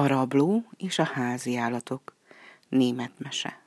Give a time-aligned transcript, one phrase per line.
[0.00, 2.16] A rabló és a házi állatok.
[2.68, 3.60] Német mese.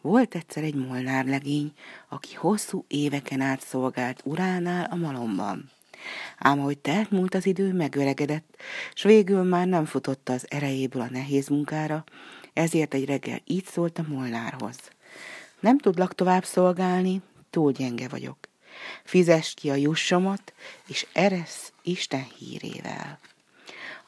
[0.00, 1.72] Volt egyszer egy molnár legény,
[2.08, 5.70] aki hosszú éveken át szolgált uránál a malomban.
[6.38, 8.56] Ám ahogy telt múlt az idő, megöregedett,
[8.94, 12.04] s végül már nem futotta az erejéből a nehéz munkára,
[12.52, 14.76] ezért egy reggel így szólt a molnárhoz.
[15.60, 18.38] Nem tudlak tovább szolgálni, túl gyenge vagyok.
[19.04, 20.52] Fizest ki a jussomat,
[20.86, 23.18] és eresz Isten hírével.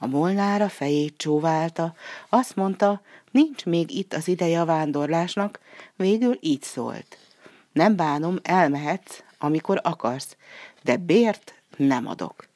[0.03, 1.95] A molnára fejét csóválta,
[2.29, 3.01] azt mondta,
[3.31, 5.61] nincs még itt az ideje a vándorlásnak,
[5.97, 7.19] végül így szólt.
[7.73, 10.37] Nem bánom, elmehetsz, amikor akarsz,
[10.83, 12.49] de bért nem adok.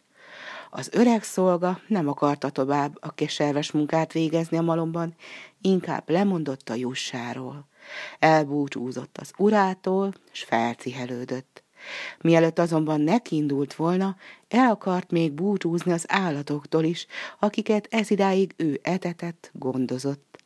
[0.70, 5.14] Az öreg szolga nem akarta tovább a keserves munkát végezni a malomban,
[5.60, 7.66] inkább lemondott a jussáról.
[8.18, 11.65] Elbúcsúzott az urától, s felcihelődött.
[12.20, 14.16] Mielőtt azonban nekiindult volna,
[14.48, 17.06] el akart még búcsúzni az állatoktól is,
[17.38, 20.38] akiket ez idáig ő etetett, gondozott.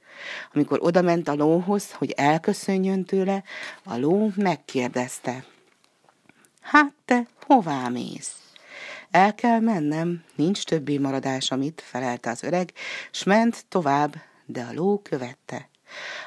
[0.55, 3.43] Amikor odament a lóhoz, hogy elköszönjön tőle,
[3.85, 5.45] a ló megkérdezte.
[6.61, 8.35] Hát te hová mész?
[9.11, 12.73] El kell mennem, nincs többi maradás, amit felelte az öreg,
[13.11, 14.15] s ment tovább,
[14.47, 15.69] de a ló követte.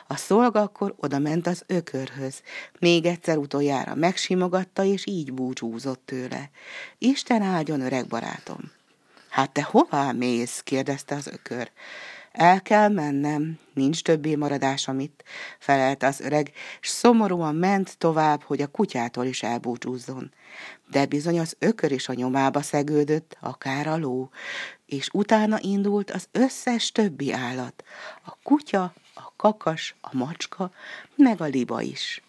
[0.08, 2.42] A szolga akkor odament az ökörhöz,
[2.80, 6.50] még egyszer utoljára megsimogatta, és így búcsúzott tőle.
[6.97, 8.72] Isten áldjon, öreg barátom!
[9.30, 10.61] Hát te hová mész?
[10.64, 11.72] kérdezte az ökör.
[12.34, 15.23] El kell mennem, nincs többé maradás, amit,
[15.59, 20.31] felelte az öreg, s szomorúan ment tovább, hogy a kutyától is elbúcsúzzon.
[20.89, 24.30] De bizony az ökör is a nyomába szegődött, akár a ló,
[24.86, 27.84] és utána indult az összes többi állat,
[28.25, 30.72] a kutya, a kakas, a macska,
[31.16, 32.23] meg a liba is.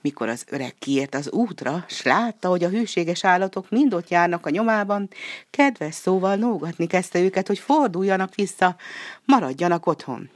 [0.00, 4.46] Mikor az öreg kiért az útra, s látta, hogy a hűséges állatok mind ott járnak
[4.46, 5.08] a nyomában,
[5.50, 8.76] kedves szóval nógatni kezdte őket, hogy forduljanak vissza,
[9.24, 10.30] maradjanak otthon.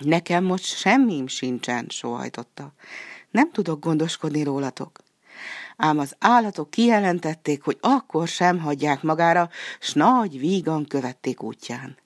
[0.00, 2.72] Nekem most semmim sincsen, sóhajtotta.
[3.30, 4.98] Nem tudok gondoskodni rólatok.
[5.76, 9.50] Ám az állatok kijelentették, hogy akkor sem hagyják magára,
[9.80, 11.96] s nagy vígan követték útján.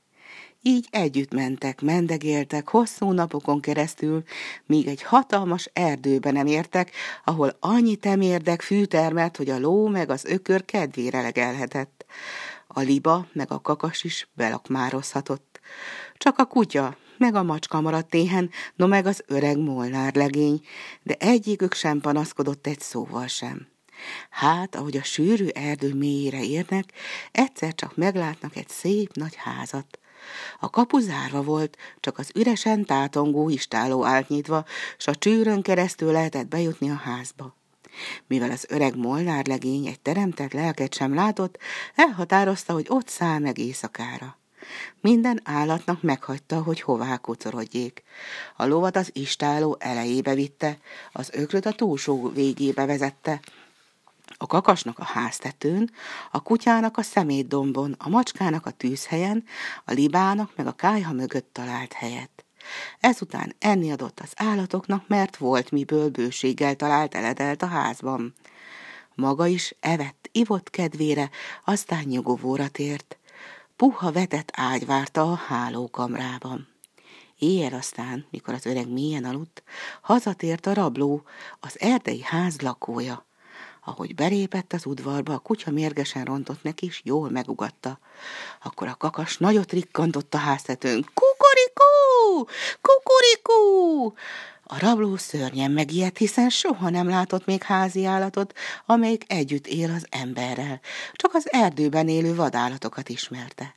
[0.62, 4.22] Így együtt mentek, mendegéltek hosszú napokon keresztül,
[4.66, 6.90] míg egy hatalmas erdőben nem értek,
[7.24, 12.04] ahol annyi temérdek fűtermelt, hogy a ló meg az ökör kedvére legelhetett.
[12.66, 15.60] A liba meg a kakas is belakmározhatott.
[16.16, 20.60] Csak a kutya meg a macska maradt éhen, no meg az öreg molnár legény,
[21.02, 23.68] de egyikük sem panaszkodott egy szóval sem.
[24.30, 26.84] Hát, ahogy a sűrű erdő mélyére érnek,
[27.32, 29.99] egyszer csak meglátnak egy szép nagy házat.
[30.60, 34.64] A kapu zárva volt, csak az üresen tátongó istáló állt nyitva,
[34.98, 37.56] s a csűrön keresztül lehetett bejutni a házba.
[38.26, 41.58] Mivel az öreg molnár legény egy teremtett lelket sem látott,
[41.94, 44.38] elhatározta, hogy ott száll meg éjszakára.
[45.00, 48.02] Minden állatnak meghagyta, hogy hová kocorodjék.
[48.56, 50.78] A lovat az istáló elejébe vitte,
[51.12, 53.40] az ökröt a túlsó végébe vezette,
[54.42, 55.90] a kakasnak a háztetőn,
[56.30, 59.44] a kutyának a szemétdombon, a macskának a tűzhelyen,
[59.84, 62.44] a libának meg a kájha mögött talált helyet.
[63.00, 68.34] Ezután enni adott az állatoknak, mert volt miből bőséggel talált eledelt a házban.
[69.14, 71.30] Maga is evett, ivott kedvére,
[71.64, 73.18] aztán nyugovóra tért.
[73.76, 76.68] Puha vetett ágy várta a hálókamrában.
[77.38, 79.62] Éjjel aztán, mikor az öreg mélyen aludt,
[80.02, 81.22] hazatért a rabló,
[81.60, 83.28] az erdei ház lakója.
[83.84, 87.98] Ahogy belépett az udvarba, a kutya mérgesen rontott neki, és jól megugatta.
[88.62, 91.06] Akkor a kakas nagyot rikkantott a háztetőn.
[91.14, 92.46] Kukorikú!
[92.80, 94.14] Kukorikú!
[94.72, 98.52] A rabló szörnyen megijedt, hiszen soha nem látott még házi állatot,
[98.86, 100.80] amelyik együtt él az emberrel,
[101.12, 103.74] csak az erdőben élő vadállatokat ismerte.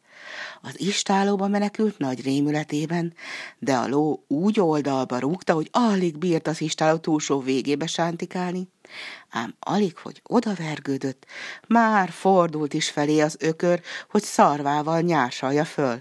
[0.61, 3.13] Az istálóba menekült nagy rémületében,
[3.59, 8.67] de a ló úgy oldalba rúgta, hogy alig bírt az istáló túlsó végébe sántikálni.
[9.29, 11.25] Ám alig, hogy odavergődött,
[11.67, 15.97] már fordult is felé az ökör, hogy szarvával nyársalja föl.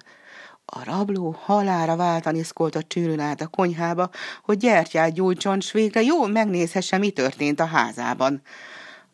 [0.64, 4.10] A rabló halára váltaniszkolt a csűrűn át a konyhába,
[4.42, 8.42] hogy gyertyát gyújtson, s végre jól megnézhesse, mi történt a házában.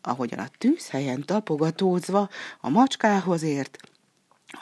[0.01, 2.29] Ahogyan a tűzhelyen tapogatózva
[2.61, 3.77] a macskához ért,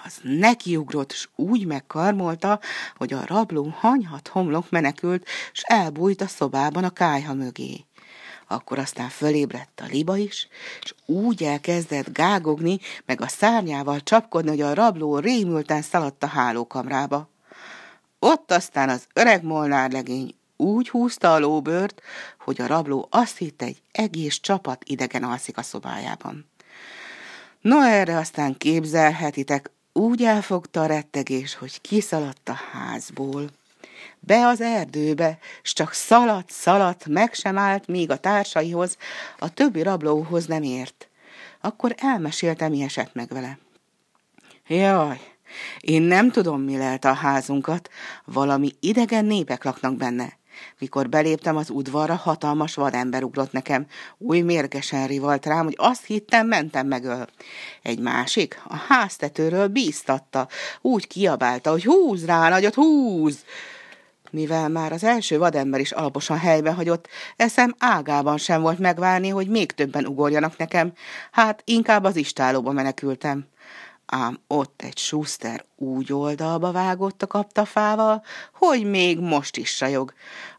[0.03, 2.59] az nekiugrott, s úgy megkarmolta,
[2.95, 7.86] hogy a rabló hanyhat homlok menekült, s elbújt a szobában a kájha mögé.
[8.47, 10.47] Akkor aztán fölébredt a liba is,
[10.81, 17.29] és úgy elkezdett gágogni, meg a szárnyával csapkodni, hogy a rabló rémülten szaladt a hálókamrába.
[18.19, 22.01] Ott aztán az öreg molnár legény úgy húzta a lóbört,
[22.39, 26.49] hogy a rabló azt hitte, egy egész csapat idegen alszik a szobájában.
[27.61, 33.49] No erre aztán képzelhetitek, úgy elfogta a rettegés, hogy kiszaladt a házból.
[34.19, 38.97] Be az erdőbe, s csak szaladt, szaladt, meg sem állt, míg a társaihoz,
[39.39, 41.09] a többi rablóhoz nem ért.
[41.61, 43.57] Akkor elmeséltem, mi esett meg vele.
[44.67, 45.19] Jaj,
[45.79, 47.89] én nem tudom, mi lehet a házunkat,
[48.25, 50.37] valami idegen népek laknak benne.
[50.79, 53.85] Mikor beléptem az udvarra, hatalmas vadember ugrott nekem.
[54.17, 57.27] Új mérgesen rivalt rám, hogy azt hittem, mentem megöl.
[57.81, 60.47] Egy másik a háztetőről bíztatta.
[60.81, 63.43] Úgy kiabálta, hogy húz rá, nagyot, húz!
[64.31, 69.47] Mivel már az első vadember is alaposan helybe hagyott, eszem ágában sem volt megválni, hogy
[69.47, 70.93] még többen ugorjanak nekem,
[71.31, 73.47] hát inkább az istálóba menekültem
[74.07, 80.13] ám ott egy Schuster úgy oldalba vágott a kaptafával, hogy még most is sajog.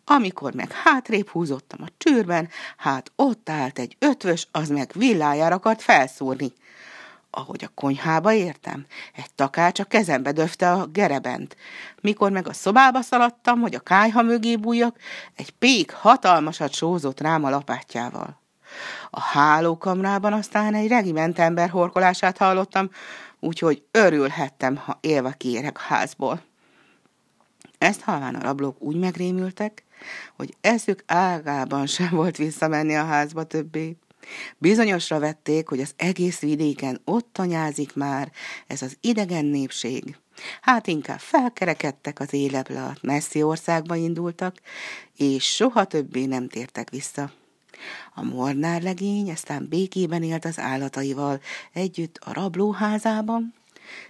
[0.04, 5.82] Amikor meg hátrébb húzottam a csőrben, hát ott állt egy ötvös, az meg villájára akart
[5.82, 6.52] felszúrni.
[7.30, 11.56] Ahogy a konyhába értem, egy takács a kezembe döfte a gerebent.
[12.00, 14.96] Mikor meg a szobába szaladtam, hogy a kájha mögé bújjak,
[15.36, 18.40] egy pék hatalmasat sózott rám a lapátjával.
[19.10, 22.90] A hálókamrában aztán egy regiment ember horkolását hallottam,
[23.40, 26.42] úgyhogy örülhettem, ha élve kiérek a házból.
[27.78, 29.84] Ezt halván a rablók úgy megrémültek,
[30.36, 33.96] hogy eszük ágában sem volt visszamenni a házba többé.
[34.58, 38.32] Bizonyosra vették, hogy az egész vidéken ott anyázik már
[38.66, 40.16] ez az idegen népség.
[40.60, 44.56] Hát inkább felkerekedtek az éleble, messzi országba indultak,
[45.16, 47.32] és soha többé nem tértek vissza.
[48.14, 51.40] A mornár legény aztán békében élt az állataival
[51.72, 53.54] együtt a rablóházában,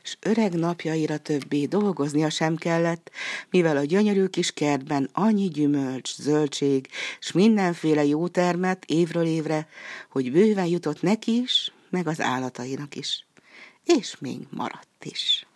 [0.03, 3.11] s öreg napjaira többé dolgoznia sem kellett,
[3.51, 6.89] mivel a gyönyörű kis kertben annyi gyümölcs, zöldség,
[7.21, 9.69] s mindenféle jó termet évről évre,
[10.11, 13.27] hogy bőven jutott neki is, meg az állatainak is.
[13.85, 15.48] És még maradt is.